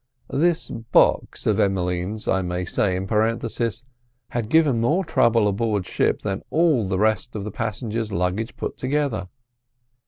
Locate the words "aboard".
5.47-5.85